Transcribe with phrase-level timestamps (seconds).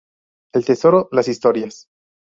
[0.55, 1.85] El tesoro, Las historias.